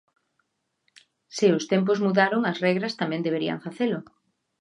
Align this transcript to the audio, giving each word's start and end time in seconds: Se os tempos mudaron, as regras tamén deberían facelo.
Se 1.37 1.47
os 1.57 1.67
tempos 1.71 2.01
mudaron, 2.05 2.41
as 2.51 2.57
regras 2.65 2.97
tamén 3.01 3.25
deberían 3.25 3.63
facelo. 3.65 3.99